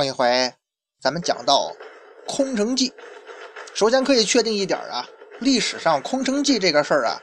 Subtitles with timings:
[0.00, 0.50] 上一回
[0.98, 1.76] 咱们讲到
[2.26, 2.90] 空城计，
[3.74, 5.06] 首先可以确定一点啊，
[5.40, 7.20] 历史上空城计这个事儿啊，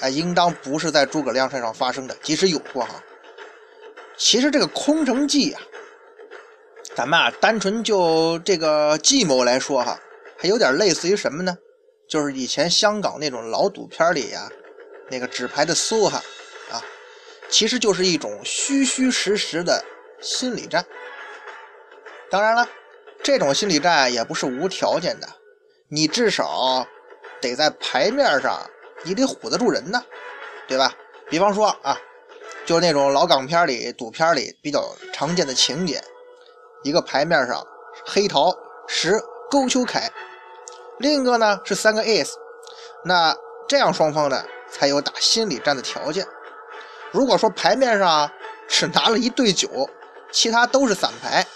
[0.00, 3.00] 哎，应当不是在诸葛亮身上发生的，即使有过哈。
[4.16, 5.62] 其实这个空城计啊，
[6.96, 9.96] 咱们啊单纯就这个计谋来说哈，
[10.36, 11.56] 还有点类似于什么呢？
[12.08, 14.50] 就是以前香港那种老赌片里呀，
[15.08, 16.20] 那个纸牌的梭哈
[16.72, 16.82] 啊，
[17.48, 19.84] 其实就是一种虚虚实实的
[20.20, 20.84] 心理战。
[22.30, 22.68] 当然了，
[23.22, 25.28] 这种心理战也不是无条件的，
[25.88, 26.86] 你至少
[27.40, 28.68] 得在牌面上，
[29.04, 30.02] 你得唬得住人呢，
[30.66, 30.92] 对吧？
[31.28, 31.96] 比方说啊，
[32.64, 36.02] 就是那种老港片里、赌片里比较常见的情节，
[36.82, 37.64] 一个牌面上
[38.04, 38.54] 黑桃
[38.88, 39.20] 十
[39.50, 40.10] 勾秋凯，
[40.98, 42.32] 另一个呢是三个 ace，
[43.04, 43.36] 那
[43.68, 46.26] 这样双方呢才有打心理战的条件。
[47.12, 48.30] 如果说牌面上
[48.68, 49.88] 只拿了一对九，
[50.32, 51.46] 其他都是散牌。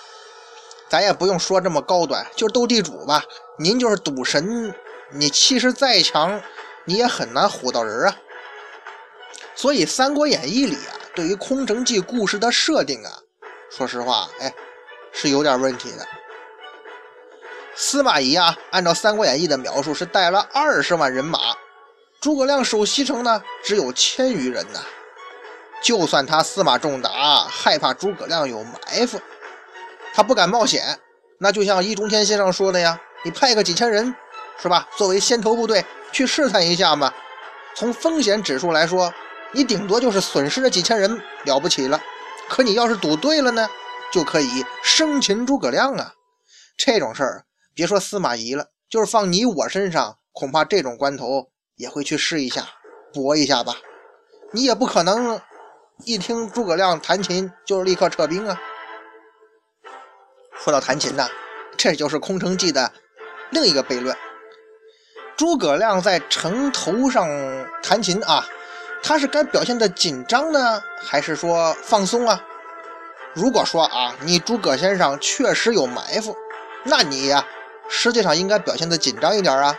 [0.90, 3.22] 咱也不用说这么高端，就是斗地主吧。
[3.58, 4.74] 您就是赌神，
[5.12, 6.42] 你气势再强，
[6.84, 8.16] 你也很难唬到人啊。
[9.54, 13.22] 所以《三国演义》里啊，对于空城计故事的设定啊，
[13.70, 14.52] 说实话，哎，
[15.12, 16.04] 是有点问题的。
[17.76, 21.38] 司马懿啊，按照《三国演义》的描述，是带了二十万人马，
[22.20, 24.80] 诸葛亮守西城呢，只有千余人呐。
[25.82, 29.20] 就算他司马仲达害怕诸葛亮有埋伏。
[30.12, 30.98] 他不敢冒险，
[31.38, 34.14] 那就像易中天先生说的呀，你派个几千人，
[34.60, 34.88] 是吧？
[34.96, 37.12] 作为先头部队去试探一下嘛。
[37.74, 39.12] 从风险指数来说，
[39.52, 42.00] 你顶多就是损失了几千人，了不起了。
[42.48, 43.68] 可你要是赌对了呢，
[44.12, 46.14] 就可以生擒诸葛亮啊。
[46.76, 47.44] 这种事儿，
[47.74, 52.66] 别说司马懿了，就是放你我身上，恐怕这种关头也会去试一下，
[53.14, 53.76] 搏一下吧。
[54.52, 55.40] 你也不可能
[56.04, 58.60] 一听诸葛亮弹琴就立刻撤兵啊。
[60.62, 61.26] 说到弹琴呢，
[61.76, 62.92] 这就是空城计的
[63.50, 64.14] 另一个悖论。
[65.36, 67.26] 诸葛亮在城头上
[67.82, 68.46] 弹琴啊，
[69.02, 72.42] 他是该表现的紧张呢，还是说放松啊？
[73.32, 76.36] 如果说啊，你诸葛先生确实有埋伏，
[76.84, 77.42] 那你呀，
[77.88, 79.74] 实际上应该表现的紧张一点啊，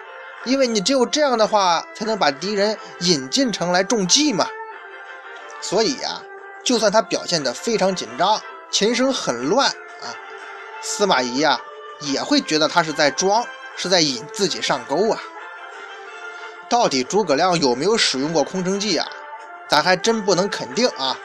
[0.46, 4.48] 因为你只有这样的话，才能把敌人引进城来中计嘛。
[5.62, 6.24] 所以呀，
[6.64, 9.72] 就算他表现的非常紧张，琴声很乱。
[10.82, 11.60] 司马懿呀，
[12.00, 15.22] 也会觉得他是在装，是在引自己上钩啊。
[16.70, 19.08] 到底诸葛亮有没有使用过空城计啊？
[19.68, 21.18] 咱还真不能肯定啊。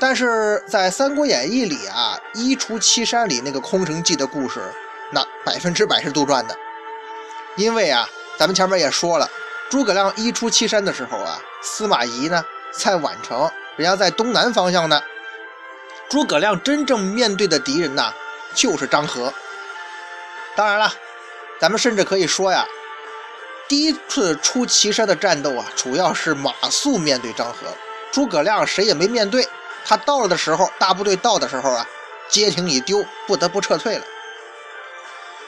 [0.00, 4.60] 但是在《三国演义》里啊，一出祁山里那个空城计的故事，
[5.12, 6.56] 那百分之百是杜撰的。
[7.56, 9.30] 因为啊，咱们前面也说了，
[9.70, 15.00] 诸葛亮一出祁山的时候啊，司马懿呢在宛城，人家在东南方向呢。
[16.10, 18.12] 诸葛亮真正面对的敌人呢？
[18.54, 19.32] 就是张合。
[20.56, 20.92] 当然了，
[21.60, 22.66] 咱们甚至可以说呀，
[23.68, 27.66] 第一次出祁山的战斗啊，主要是马谡面对张合，
[28.12, 29.48] 诸葛亮谁也没面对。
[29.84, 31.86] 他到了的时候，大部队到的时候啊，
[32.28, 34.04] 街亭已丢，不得不撤退了。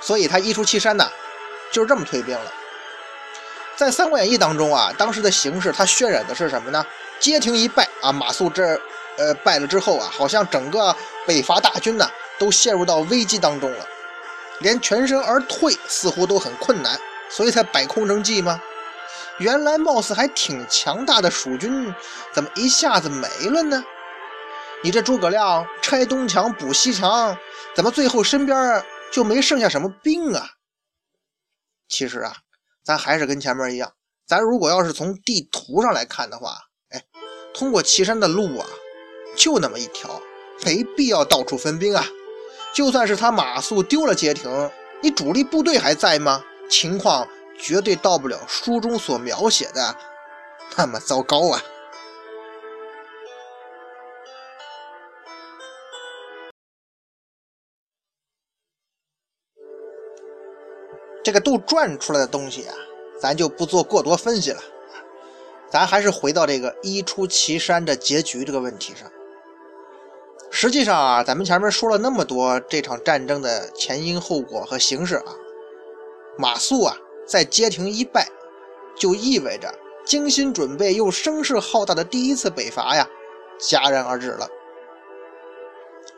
[0.00, 1.11] 所以他一出祁山呢，
[1.70, 2.53] 就是这么退兵了。
[3.76, 6.85] 在《三国演义》当中啊，当时的形势，他渲染的是什么呢？
[7.19, 8.79] 街亭一败啊，马谡这
[9.18, 10.94] 呃败了之后啊，好像整个
[11.26, 12.08] 北伐大军呢。
[12.38, 13.88] 都陷入到危机当中了，
[14.60, 18.60] 连全身而退似乎都很困难，所以才摆空城计吗？
[19.38, 21.94] 原来貌似还挺强大的蜀军，
[22.34, 23.82] 怎么一下子没了呢？
[24.82, 27.34] 你这诸葛亮拆东墙补西墙，
[27.74, 30.50] 怎么最后身边就没剩下什么兵啊？
[31.88, 32.36] 其实啊，
[32.84, 33.94] 咱还是跟前面一样，
[34.26, 36.58] 咱如果要是从地图上来看的话，
[36.90, 37.02] 哎，
[37.54, 38.66] 通过岐山的路啊，
[39.36, 40.20] 就那么一条，
[40.64, 42.04] 没必要到处分兵啊。
[42.74, 44.70] 就算是他马谡丢了街亭，
[45.02, 46.42] 你主力部队还在吗？
[46.68, 47.28] 情况
[47.58, 49.96] 绝对到不了书中所描写的
[50.76, 51.62] 那么糟糕啊！
[61.22, 62.74] 这个杜撰出来的东西啊，
[63.20, 64.60] 咱就不做过多分析了。
[65.70, 69.10] 咱还是回到这个一出祁山的结局这个问题上。
[70.58, 75.37] 实际上啊，咱们前面说了那么多这场战争的前因后果和形势啊，
[76.38, 78.26] 马谡啊在街亭一败，
[78.97, 79.70] 就意味着
[80.06, 83.06] 精心准备又声势浩大的第一次北伐呀，
[83.61, 84.49] 戛然而止了。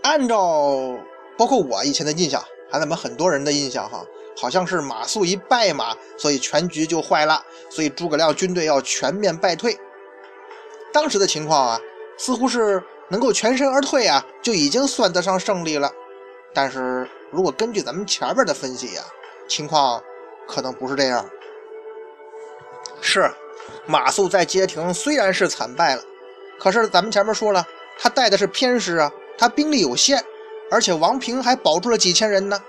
[0.03, 0.97] 按照
[1.37, 2.41] 包括我以前的印象，
[2.71, 4.07] 还咱们很多人的印象哈，
[4.41, 9.77] 好像是马谡一败嘛，所以全局就坏了，所以诸葛亮军队要全面败退。
[10.93, 11.81] 当时的情况啊，
[12.17, 12.81] 似乎是。
[13.11, 15.91] 能够全身而退啊，就已经算得上胜利了。
[16.55, 19.03] 但是如果根据咱们前边的分析呀，
[19.49, 20.03] 情况
[20.47, 21.29] 可能不是这样。
[23.01, 23.31] 是，
[23.87, 26.03] 马谡在街亭虽然是惨败了，
[26.59, 27.67] 可是咱们前面说了，
[27.99, 30.25] 他带的是偏师啊，他兵力有限，
[30.71, 32.61] 而且王平还保住了几千人呢。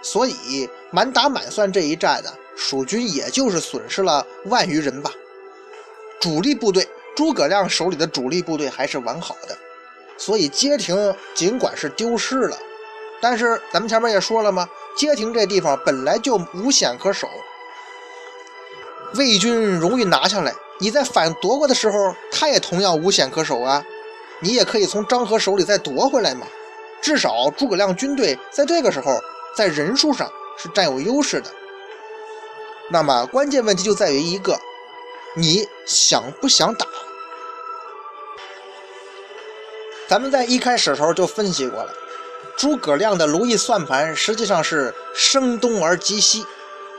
[0.00, 5.10] 所以满打满算这一战呢，蜀军也就是损失了万余人吧。
[6.20, 9.56] 主力部队，诸葛亮手里的主力部队还是完好的。
[10.16, 12.56] 所以街亭尽管是丢失了，
[13.20, 17.28] 但是咱们前面也说了嘛，街亭这地方本来就无险可守，
[19.14, 20.54] 魏军容易拿下来。
[20.80, 23.84] 你在反夺过的时候，他也同样无险可守啊。
[24.40, 26.46] 你也可以从张合手里再夺回来嘛。
[27.00, 29.20] 至少诸葛亮军队在这个时候
[29.56, 31.50] 在人数上是占有优势的。
[32.90, 34.58] 那么关键问题就在于一个，
[35.36, 36.86] 你想不想打？
[40.06, 41.92] 咱们在一开始时候就分析过了，
[42.56, 46.44] 诸葛亮的如意算盘实际上是声东而击西，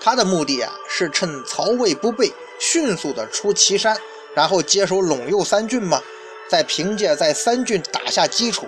[0.02, 3.96] 他的目的啊是趁曹魏不备，迅速的出祁山，
[4.34, 6.02] 然后接手陇右三郡嘛，
[6.50, 8.68] 再凭借在三郡打下基础，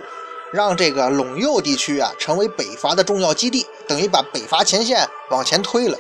[0.52, 5.98] 让这个陇右地区啊成为北伐的重要基地，等于把北伐前线往前推了。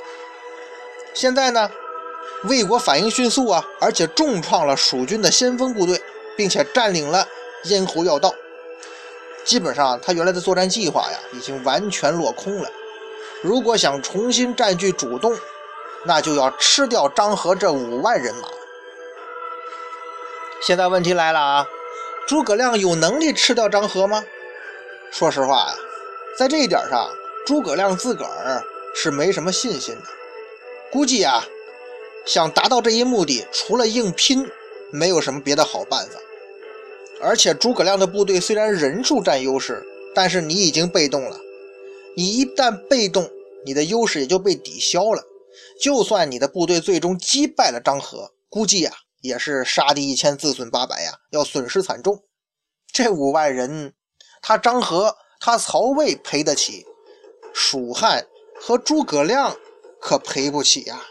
[1.16, 1.72] 现在呢，
[2.44, 6.00] 魏国反应迅速啊，而且重创了蜀军的先锋部队，
[6.38, 7.28] 并且占领了。
[7.64, 8.34] 咽喉要道，
[9.44, 12.70] 基本上他原来的作战计划呀，已经完全落空了。
[13.42, 15.38] 如果想重新占据主动，
[16.06, 18.48] 那就要吃掉张合这五万人马。
[20.62, 21.68] 现在问题来了啊，
[22.28, 24.24] 诸葛亮有能力吃掉张合吗？
[25.12, 25.76] 说实话呀，
[26.38, 27.10] 在这一点上，
[27.46, 28.64] 诸葛亮自个儿
[28.96, 30.02] 是没什么信心的。
[30.92, 31.46] 估计啊，
[32.26, 34.50] 想达到这一目的，除了硬拼，
[34.92, 36.20] 没有什么别的好办法。
[37.22, 39.84] 而且诸葛亮的部队虽然人数占优势，
[40.14, 41.40] 但是你已经被动了。
[42.16, 43.30] 你一旦被动，
[43.66, 45.24] 你的优势也就被抵消了。
[45.82, 48.92] 就算你的部队最终击败了张合，估计呀
[49.22, 52.24] 也是杀敌一千自损八百呀，要损失惨重。
[52.92, 53.94] 这五万人，
[54.42, 56.86] 他张合他曹魏赔得起，
[57.54, 58.26] 蜀汉
[58.60, 59.56] 和诸葛亮
[60.00, 61.04] 可赔不起呀。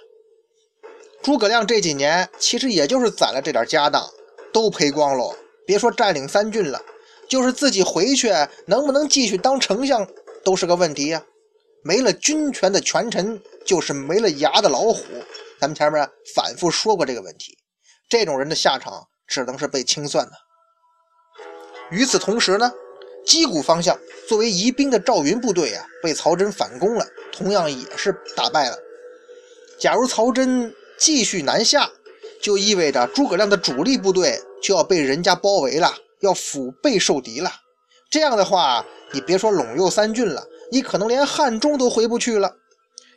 [1.23, 4.09] 诸葛亮这几年其实也就是攒了这点家当，
[4.53, 5.35] 都赔光喽。
[5.67, 6.81] 别说占领三郡了，
[7.29, 8.31] 就是自己回去
[8.67, 10.07] 能不能继续当丞相，
[10.45, 11.23] 都是个问题呀。
[11.83, 15.05] 没了军权的权臣，就是没了牙的老虎。
[15.61, 17.57] 咱们前面反复说过这个问题，
[18.09, 20.33] 这种人的下场只能是被清算的。
[21.91, 22.73] 与此同时呢，
[23.25, 28.77] 击鼓方向作为疑兵的赵云部队啊，被曹真反攻了，同样也是打败了。
[29.79, 31.91] 假如曹真继续南下，
[32.43, 34.41] 就意味着诸葛亮的主力部队。
[34.67, 37.53] 就要被人家包围了，要腹背受敌了。
[38.11, 42.53] 这样的话，你别说陇右三郡了，你可能连汉中都回不去了。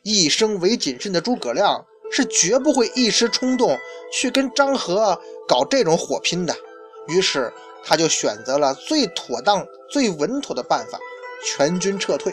[0.03, 3.75] 一生为谨慎的诸葛亮是绝不会一时冲动
[4.13, 6.55] 去跟张合搞这种火拼的。
[7.07, 7.51] 于是
[7.83, 10.99] 他就选择了最妥当、最稳妥的办法，
[11.43, 12.31] 全军撤退。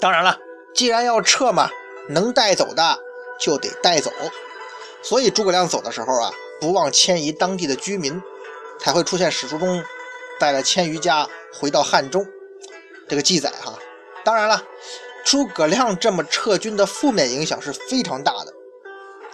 [0.00, 0.36] 当然了，
[0.74, 1.70] 既然要撤嘛，
[2.08, 2.98] 能带走的
[3.38, 4.10] 就得带走。
[5.02, 6.32] 所以诸葛亮走的时候啊。
[6.60, 8.20] 不忘迁移当地的居民，
[8.80, 9.82] 才会出现史书中
[10.38, 12.26] 带了千余家回到汉中
[13.08, 13.78] 这个记载哈。
[14.24, 14.62] 当然了，
[15.24, 18.52] 诸葛亮这么撤军的负面影响是非常大的。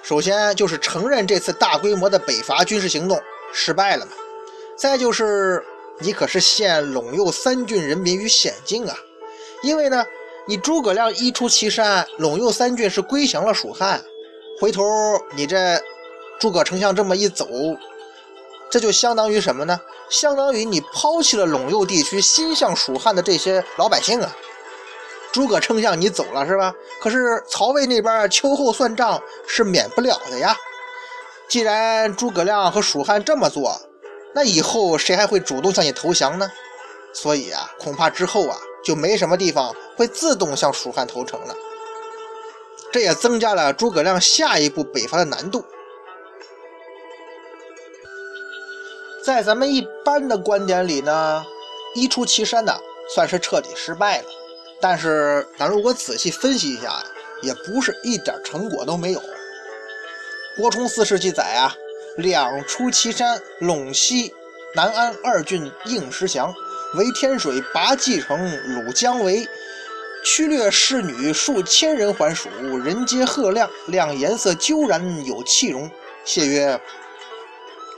[0.02, 3.21] 首先就是承认这次大规模的北伐军事行动
[3.52, 4.12] 失败了嘛。
[4.76, 5.64] 再就是
[6.00, 8.95] 你可是陷陇右三郡人民于险境啊。
[9.62, 10.04] 因为呢，
[10.47, 14.04] 你诸葛亮一出祁山，陇右三郡是归降了蜀汉，
[14.61, 14.83] 回头
[15.35, 15.81] 你这。
[16.45, 17.49] 诸葛丞相这么一走，
[18.71, 19.81] 这就相当于什么呢？
[20.11, 24.31] 相当于你抛弃了陇右地区心向蜀汉的这些老百姓啊！
[25.33, 26.75] 诸葛丞相你走了是吧？
[27.01, 30.55] 可是曹魏那边秋后算账是免不了的呀。
[31.49, 33.81] 既然诸葛亮和蜀汉这么做，
[34.35, 36.53] 那以后谁还会主动向你投降呢？
[37.15, 41.55] 所以啊，恐怕之后啊就没什么地方会自动向蜀汉投诚了。
[42.93, 45.65] 这也增加了诸葛亮下一步北伐的难度。
[49.25, 51.43] 在咱们一般的观点里呢，
[51.95, 52.78] 一出祁山呢
[53.09, 54.25] 算是彻底失败了。
[54.83, 57.02] 但是咱如果仔细分析一下呀，
[57.40, 59.23] 也不是一点成果都没有。
[60.59, 61.75] 国冲四世记载啊，
[62.19, 64.35] 两出祁山，陇西
[64.75, 66.54] 南安二郡应石降，
[66.95, 69.49] 围天水，拔蓟城，虏姜维。
[70.23, 73.71] 驱掠侍女数千人还蜀，人皆贺亮。
[73.87, 75.90] 亮颜色纠然有气容。
[76.26, 76.78] 谢曰：“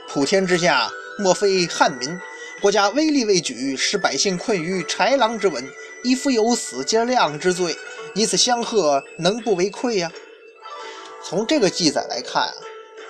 [0.07, 2.19] 普天之下，莫非汉民？
[2.61, 5.63] 国家威力未举，使百姓困于豺狼之吻。
[6.03, 7.75] 一夫有死，皆亮之罪。
[8.15, 10.11] 以此相贺，能不为愧呀？”
[11.23, 12.53] 从这个记载来看啊，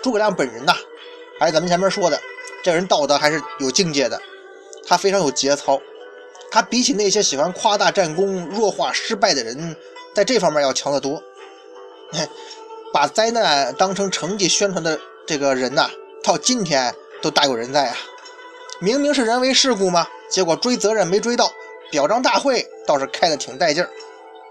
[0.01, 0.73] 诸葛亮本人呐，
[1.39, 2.19] 还是咱们前面说的，
[2.63, 4.19] 这人道德还是有境界的，
[4.85, 5.81] 他非常有节操。
[6.49, 9.75] 他比起那些喜欢夸大战功、弱化失败的人，
[10.13, 11.21] 在这方面要强得多。
[12.91, 15.89] 把灾难当成成绩宣传的这个人呐，
[16.23, 17.97] 到今天都大有人在啊！
[18.79, 21.51] 明明是人为事故嘛，结果追责任没追到，
[21.91, 23.89] 表彰大会倒是开得挺带劲儿，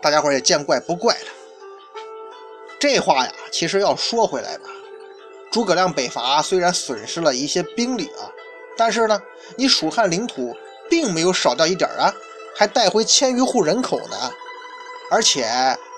[0.03, 1.29] 大家伙也见怪不怪了。
[2.79, 4.69] 这话呀，其实要说回来吧，
[5.51, 8.31] 诸葛亮北伐虽然损失了一些兵力啊，
[8.77, 9.21] 但是呢，
[9.57, 10.55] 你蜀汉领土。
[10.89, 12.15] 并没有少掉一点啊，
[12.55, 14.31] 还带回千余户人口呢。
[15.11, 15.45] 而且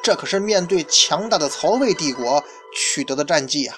[0.02, 2.42] 这可是面对强大的曹魏帝国
[2.74, 3.76] 取得的战绩啊。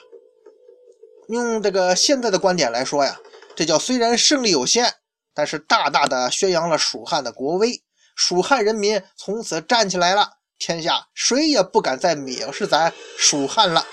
[1.30, 3.16] 用这个现在的观点来说呀，
[3.54, 4.94] 这叫虽然胜利有限，
[5.32, 7.84] 但是大大的宣扬了蜀汉的国威。
[8.16, 13.86] 蜀汉人民从此站起来了，天下谁也不敢再藐视咱蜀汉了。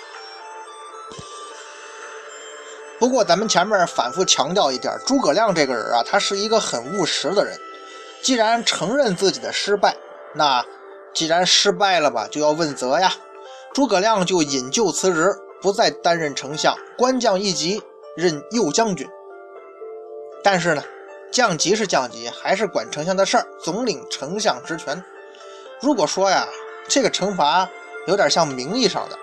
[3.00, 7.56] 不过，咱们前面反复强调一点，诸葛亮这个人啊，他是一个很务实的人。
[8.24, 9.96] 既然承认自己的失败，
[10.34, 10.65] 那
[11.13, 13.13] 既然失败了吧，就要问责呀。
[13.75, 17.82] 诸葛亮就引咎辞职，不再担任丞相，官降一级，
[18.16, 19.08] 任右将军。
[20.44, 20.84] 但是呢，
[21.32, 25.04] 降级是降级，还是管丞相的事儿，总领丞相职权。
[25.82, 26.48] 如果说呀，
[26.88, 27.70] 这个惩罚
[28.08, 29.18] 有点像名义上的，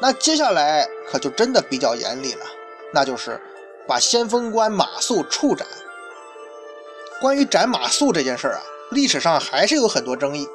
[0.00, 2.44] 那接下来可就真的比较严厉了。
[2.92, 3.40] 那就是
[3.86, 5.66] 把先锋官马谡处斩。
[7.20, 10.46] 关于斩马谡这件事儿啊，历史上还是有很多争议。《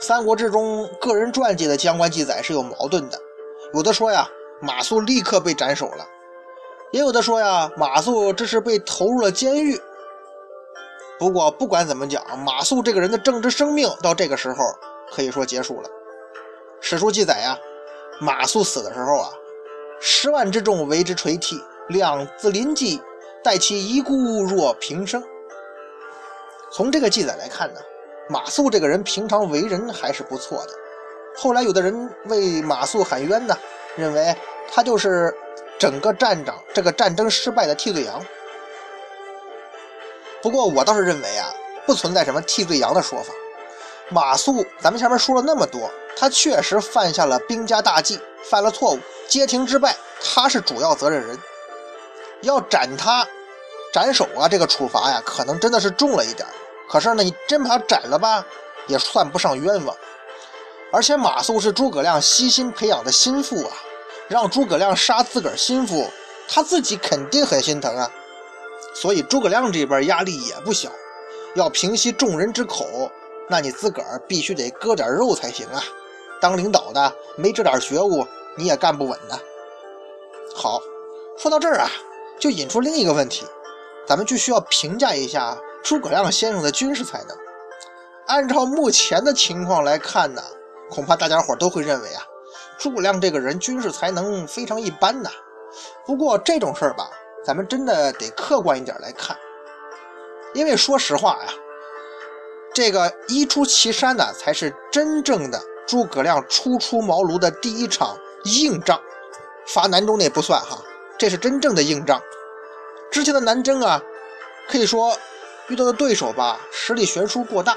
[0.00, 3.20] 三国志》中个人传记的相关记载是有矛盾的，
[3.74, 4.28] 有的说呀，
[4.60, 6.04] 马谡立刻被斩首了；
[6.92, 9.80] 也有的说呀，马谡这是被投入了监狱。
[11.18, 14.64] 不过不管怎么讲，马谡这个人的政治生命到这个时候
[15.12, 15.88] 可以说结束了。
[16.80, 17.58] 史书记载呀，
[18.20, 19.30] 马谡死的时候啊。
[20.00, 23.02] 十万之众为之垂涕，亮自临济，
[23.42, 25.20] 待其遗孤若平生。
[26.70, 27.80] 从这个记载来看呢，
[28.28, 30.72] 马谡这个人平常为人还是不错的。
[31.36, 33.58] 后来有的人为马谡喊冤呢，
[33.98, 34.34] 认为
[34.72, 35.34] 他就是
[35.78, 38.24] 整个战场这个战争失败的替罪羊。
[40.40, 41.52] 不过我倒是认为啊，
[41.84, 43.34] 不存在什么替罪羊的说法。
[44.08, 48.98] 马谡，咱们前面说了那么多，他确实犯下了兵家大忌，犯了错误。
[49.26, 51.38] 街亭之败，他是主要责任人，
[52.40, 53.26] 要斩他，
[53.92, 54.48] 斩首啊！
[54.48, 56.48] 这个处罚呀，可能真的是重了一点。
[56.88, 58.42] 可是呢，你真把他斩了吧，
[58.86, 59.94] 也算不上冤枉。
[60.90, 63.76] 而且马谡是诸葛亮悉心培养的心腹啊，
[64.28, 66.08] 让诸葛亮杀自个儿心腹，
[66.48, 68.10] 他自己肯定很心疼啊。
[68.94, 70.90] 所以诸葛亮这边压力也不小，
[71.54, 73.10] 要平息众人之口，
[73.48, 75.82] 那你自个儿必须得割点肉才行啊。
[76.40, 78.26] 当领导的没这点觉悟。
[78.56, 79.38] 你也干不稳呢。
[80.52, 80.82] 好，
[81.38, 81.88] 说到这儿啊，
[82.40, 83.46] 就引出另一个问题，
[84.04, 87.36] 咱们就需要评价一下诸葛亮先生的军事才能。
[88.26, 90.42] 按照目前的情况来看呢，
[90.90, 92.26] 恐怕大家伙都会认为啊，
[92.78, 95.30] 诸葛亮这个人军事才能非常一般呐。
[96.06, 97.10] 不过这种事儿吧，
[97.44, 99.36] 咱们真的得客观一点来看，
[100.54, 101.52] 因为说实话呀，
[102.72, 108.16] 这个一出祁山呢，才是真正的诸葛亮初出茅庐的第一场。
[108.44, 108.98] 硬仗，
[109.66, 110.78] 伐南中那不算哈，
[111.18, 112.22] 这是真正的硬仗。
[113.10, 114.00] 之前的南征啊，
[114.68, 115.14] 可以说
[115.66, 117.76] 遇到的对手吧，实力悬殊过大。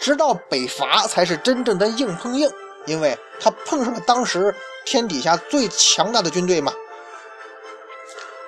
[0.00, 2.50] 直到北伐才是真正的硬碰硬，
[2.86, 6.72] 因为他碰上了当时天底下最强大的军队嘛。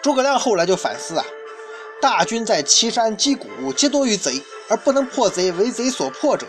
[0.02, 1.24] 诸葛亮后来就反思啊，
[2.00, 6.46] 大军在岐山击鼓，皆多于贼，而不能破贼，为贼所破者，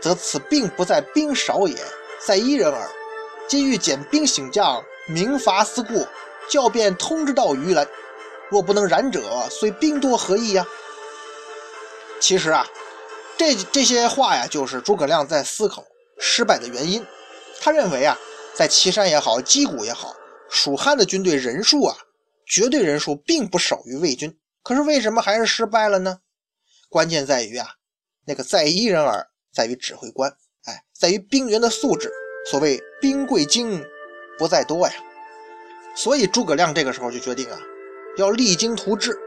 [0.00, 1.76] 则此并不在兵少也，
[2.24, 2.88] 在一人耳。
[3.48, 6.06] 今欲减兵醒将，明伐思过，
[6.48, 7.86] 教便通之道于然。
[8.50, 10.64] 若不能然者，虽兵多何益呀？
[12.20, 12.66] 其实啊，
[13.36, 15.82] 这这些话呀，就是诸葛亮在思考
[16.18, 17.04] 失败的原因。
[17.60, 18.16] 他认为啊，
[18.54, 20.14] 在岐山也好，击鼓也好，
[20.48, 21.96] 蜀汉的军队人数啊，
[22.46, 26.20] 绝对人数并不少于魏军，可是为什么还是失败了呢？
[26.88, 27.66] 关键在于啊，
[28.26, 32.10] 那个在一人耳，在于指挥官，哎，在于兵员的素质。
[32.50, 33.84] 所谓兵贵精
[34.38, 34.94] 不在多呀。
[35.94, 37.58] 所以诸葛亮这个时候就决定啊，
[38.16, 39.18] 要励精图治。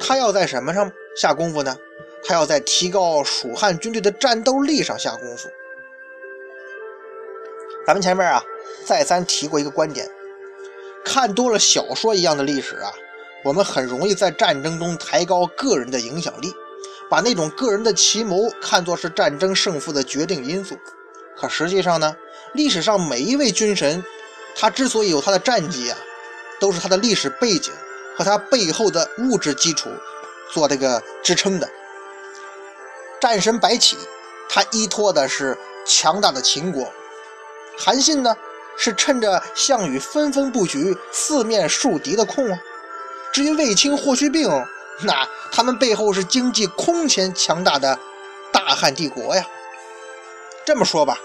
[0.00, 1.76] 他要在什么上下功夫呢？
[2.24, 5.48] 他要在提高蜀汉军队的战斗力上下功夫。
[7.86, 8.42] 咱们前面啊，
[8.84, 10.10] 再三提过一个观点：
[11.04, 12.92] 看多了小说一样的历史啊，
[13.44, 16.52] 我们很容易在战争中抬高个人的影响力，
[17.08, 20.76] 把那种个人的奇谋看作是战争胜负的决定因素。
[21.36, 22.16] 可实际上呢，
[22.54, 24.02] 历史上每一位军神，
[24.56, 25.96] 他之所以有他的战绩啊，
[26.58, 27.72] 都是他的历史背景
[28.16, 29.90] 和他背后的物质基础
[30.52, 31.68] 做这个支撑的。
[33.20, 33.96] 战神白起，
[34.48, 36.92] 他依托的是强大的秦国。
[37.78, 38.36] 韩信呢，
[38.76, 42.58] 是趁着项羽纷纷布局、四面树敌的空啊。
[43.32, 44.48] 至于卫青、霍去病，
[45.02, 47.98] 那他们背后是经济空前强大的
[48.52, 49.46] 大汉帝国呀。
[50.64, 51.18] 这么说吧，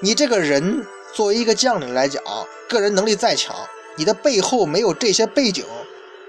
[0.00, 2.22] 你这个人作为一个将领来讲，
[2.68, 3.56] 个人能力再强，
[3.96, 5.64] 你的背后没有这些背景，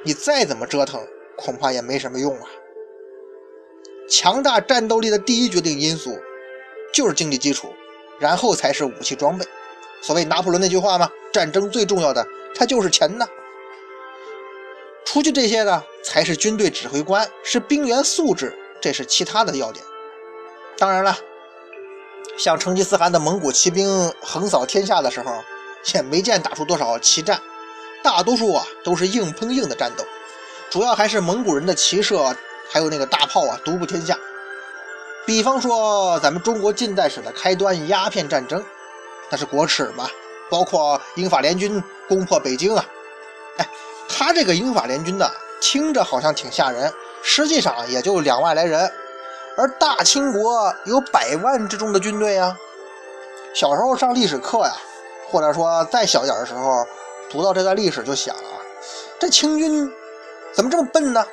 [0.03, 1.05] 你再怎么折腾，
[1.35, 2.47] 恐怕也没什么用啊。
[4.09, 6.17] 强大战斗力的第一决定因素
[6.93, 7.73] 就是经济基础，
[8.19, 9.45] 然后才是武器装备。
[10.05, 13.25] 所谓拿破仑那句话嘛，战争最重要的，它就是钱呐。
[15.03, 19.83] 除去这些呢，才是军队指挥官，是兵员素质，这是其他的要点。
[20.77, 21.17] 当然了，
[22.37, 25.31] 像成吉思汗的蒙古骑兵横扫天下的时候，
[25.95, 27.41] 也没见打出多少奇战，
[28.03, 30.05] 大多数啊都是硬碰硬的战斗，
[30.69, 32.35] 主要还是蒙古人的骑射
[32.69, 34.15] 还有那个大炮啊独步天下。
[35.25, 38.63] 比方说咱们中国近代史的开端——鸦片战争。
[39.29, 40.07] 那是国耻嘛，
[40.49, 42.85] 包括英法联军攻破北京啊，
[43.57, 43.67] 哎，
[44.07, 48.91] 他这个英法联军呢，听着好像挺吓人，实际上也就两万来人，
[49.57, 52.55] 而大清国有百万之众的军队啊。
[53.53, 54.73] 小时候上历史课呀，
[55.31, 56.85] 或者说再小点的时候，
[57.29, 58.61] 读到这段历史就想啊，
[59.17, 59.91] 这清军
[60.53, 61.25] 怎么这么笨呢？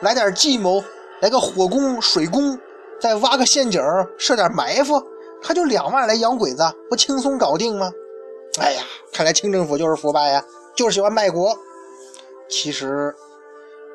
[0.00, 0.84] 来点计谋，
[1.20, 2.58] 来个火攻、水攻，
[3.00, 3.80] 再挖个陷阱，
[4.18, 5.02] 设点埋伏。
[5.42, 7.90] 他就两万来洋鬼子，不轻松搞定吗？
[8.60, 10.44] 哎呀，看来清政府就是腐败呀，
[10.76, 11.56] 就是喜欢卖国。
[12.48, 13.14] 其实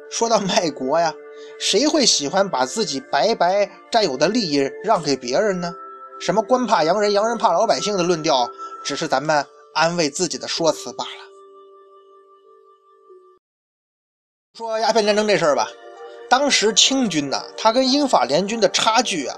[0.09, 1.13] 说到卖国呀，
[1.59, 5.73] 谁会喜欢把自己白白占有的利益让给别人呢？
[6.19, 8.49] 什么官怕洋人，洋人怕老百姓的论调，
[8.83, 11.09] 只是咱们安慰自己的说辞罢了。
[14.57, 15.67] 说鸦片战争这事儿吧，
[16.29, 19.37] 当时清军呐，他跟英法联军的差距啊，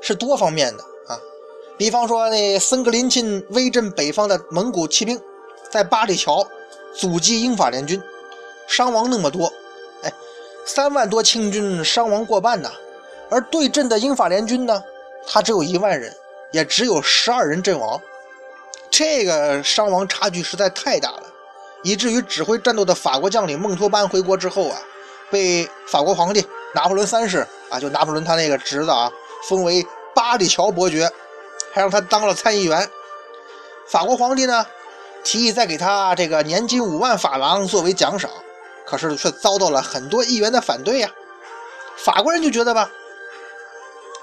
[0.00, 0.84] 是多方面的。
[1.76, 5.20] 比方说，那森格林沁威震北方的蒙古骑兵，
[5.70, 6.46] 在八里桥
[6.96, 8.00] 阻击英法联军，
[8.68, 9.52] 伤亡那么多，
[10.02, 10.12] 哎，
[10.64, 12.70] 三万多清军伤亡过半呐。
[13.28, 14.80] 而对阵的英法联军呢，
[15.26, 16.14] 他只有一万人，
[16.52, 18.00] 也只有十二人阵亡，
[18.88, 21.24] 这个伤亡差距实在太大了，
[21.82, 24.78] 以至于指挥战斗的法国将领孟托班回国之后啊，
[25.28, 29.10] 被法国皇帝拿破仑三世啊，就拿破仑他那个侄子啊，
[29.48, 29.84] 封为
[30.14, 31.10] 八里桥伯爵。
[31.74, 32.88] 还让他当了参议员。
[33.88, 34.64] 法国皇帝呢，
[35.24, 38.30] 提议再给他这个年金五万法郎作为奖赏，
[38.86, 41.10] 可是却遭到了很多议员的反对呀。
[41.96, 42.88] 法国人就觉得吧，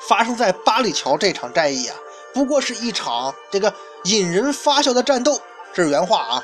[0.07, 1.95] 发生在巴里桥这场战役啊，
[2.33, 3.73] 不过是一场这个
[4.05, 5.39] 引人发笑的战斗，
[5.73, 6.43] 这是原话啊。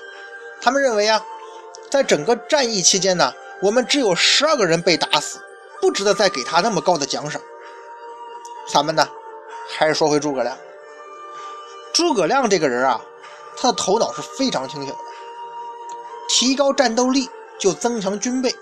[0.61, 1.23] 他们认为啊，
[1.89, 5.39] 在整个战役期间呢，我们只有十二个人被打死，
[5.79, 7.41] 不值得再给他那么高的奖赏。
[8.71, 9.07] 咱们呢，
[9.69, 10.57] 还是说回诸葛亮。
[11.93, 13.01] 诸葛亮这个人啊，
[13.57, 14.95] 他的头脑是非常清醒的。
[16.29, 18.53] 提高战斗力就增强军备，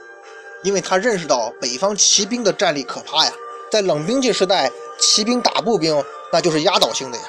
[0.63, 3.31] 因为他认识到北方骑兵的战力可怕呀。
[3.71, 7.23] 在冷兵器时代，骑兵打步兵那就是压倒性的呀。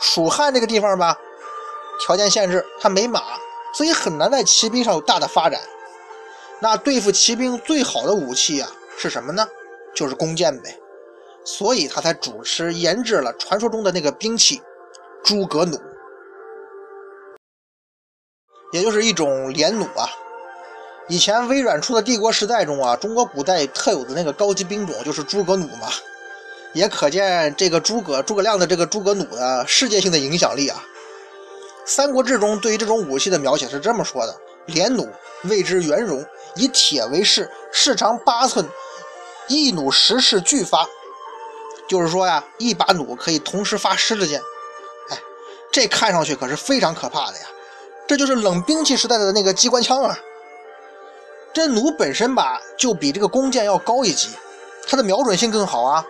[0.00, 1.16] 蜀汉这个地方吧，
[2.00, 3.22] 条件限制，他没马，
[3.72, 5.60] 所以很难在骑兵上有大的发展。
[6.60, 9.46] 那对付骑兵最好的武器啊是什么呢？
[9.94, 10.78] 就是弓箭呗。
[11.44, 14.60] 所以他才主持研制了传说中的那个兵器。
[15.26, 15.76] 诸葛弩，
[18.70, 20.08] 也就是一种连弩啊。
[21.08, 25.88] 以前微软出的帝国时代中啊，中国古代特有的那个高级兵种就是诸葛弩嘛。
[26.74, 30.80] 也可见这个诸葛诸葛亮的这个诸葛弩的世界性的影响力啊。
[31.84, 35.08] 《三国志》中对于这种武器的描写是这么说的：连弩
[35.42, 38.64] 谓之圆融，以铁为饰，饰长八寸，
[39.48, 40.86] 一弩十式俱发。
[41.88, 44.40] 就是说呀，一把弩可以同时发十支箭。
[45.76, 47.44] 这看上去可是非常可怕的呀！
[48.08, 50.18] 这就是冷兵器时代的那个机关枪啊。
[51.52, 54.30] 这弩本身吧，就比这个弓箭要高一级，
[54.86, 56.02] 它的瞄准性更好啊。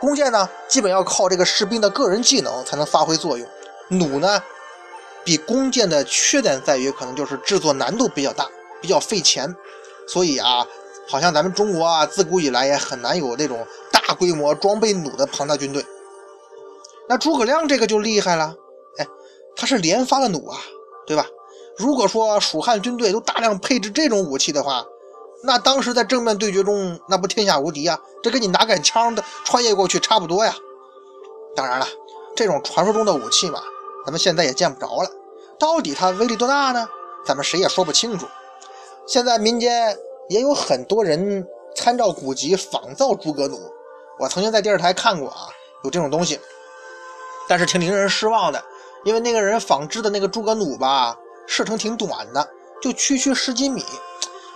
[0.00, 3.46] 弓箭呢，基本要靠这个士兵的个人技能才能发挥作用。
[3.88, 4.42] 弩呢，
[5.22, 8.48] 比弓箭的缺点在于可能就是制作难度比较大，
[8.80, 9.54] 比较费钱。
[10.06, 10.66] 所以啊，
[11.06, 15.84] 好像咱们中国啊，自古以来也很难有那种大规模装备弩的庞大军队。
[17.06, 18.54] 那诸葛亮这个就厉害了，
[19.58, 20.56] 他是连发了弩啊，
[21.04, 21.26] 对吧？
[21.76, 24.86] 如果说蜀汉军队都大量配置这种武器的话，
[25.42, 28.00] 那当时在正面对决中，那不天下无敌啊！
[28.22, 30.54] 这跟你拿杆枪的穿越过去差不多呀。
[31.54, 31.86] 当然了，
[32.36, 33.60] 这种传说中的武器嘛，
[34.06, 35.10] 咱们现在也见不着了。
[35.58, 36.88] 到底它威力多大呢？
[37.26, 38.26] 咱们谁也说不清楚。
[39.06, 39.96] 现在民间
[40.28, 43.58] 也有很多人参照古籍仿造诸葛弩，
[44.18, 45.48] 我曾经在电视台看过啊，
[45.82, 46.40] 有这种东西，
[47.48, 48.64] 但是挺令人失望的，
[49.04, 52.48] 因为那个人仿制的那个诸葛弩吧，射程挺短的，
[52.82, 53.84] 就区区十几米。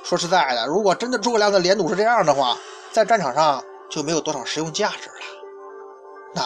[0.05, 2.57] 说实在的，如果真的诸葛亮的连弩是这样的话，
[2.90, 5.14] 在战场上就没有多少实用价值了。
[6.35, 6.42] 那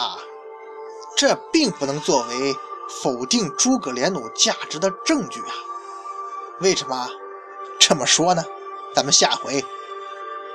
[1.17, 2.55] 这并不能作为
[3.01, 5.53] 否定诸葛连弩价值的证据啊！
[6.59, 7.09] 为什么
[7.79, 8.43] 这么说呢？
[8.93, 9.63] 咱们下回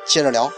[0.06, 0.50] 接着聊。